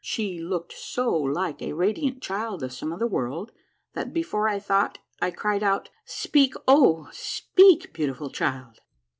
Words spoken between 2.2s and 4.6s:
child of some other world that before I